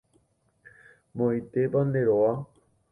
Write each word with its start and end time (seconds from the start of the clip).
Moõitépa 1.21 1.79
nde 1.87 2.01
róga. 2.11 2.33